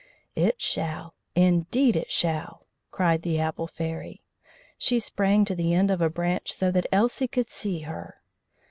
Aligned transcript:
"It 0.35 0.59
shall! 0.63 1.13
Indeed 1.35 1.95
it 1.95 2.09
shall!" 2.09 2.65
cried 2.89 3.21
the 3.21 3.39
Apple 3.39 3.67
Fairy. 3.67 4.23
She 4.75 4.97
sprang 4.99 5.45
to 5.45 5.53
the 5.53 5.75
end 5.75 5.91
of 5.91 6.01
a 6.01 6.09
branch 6.09 6.53
so 6.53 6.71
that 6.71 6.87
Elsie 6.91 7.27
could 7.27 7.51
see 7.51 7.81
her. 7.81 8.17